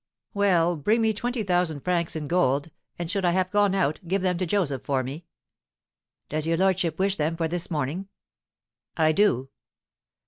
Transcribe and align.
"Well, 0.33 0.77
bring 0.77 0.99
me 1.03 1.13
twenty 1.13 1.43
thousand 1.43 1.81
francs 1.81 2.15
in 2.15 2.27
gold, 2.27 2.71
and, 2.97 3.07
should 3.11 3.23
I 3.23 3.29
have 3.33 3.51
gone 3.51 3.75
out, 3.75 3.99
give 4.07 4.23
them 4.23 4.35
to 4.39 4.47
Joseph 4.47 4.81
for 4.83 5.03
me." 5.03 5.25
"Does 6.27 6.47
your 6.47 6.57
lordship 6.57 6.97
wish 6.97 7.17
for 7.17 7.17
them 7.19 7.35
this 7.49 7.69
morning?" 7.69 8.07
"I 8.97 9.11
do." 9.11 9.49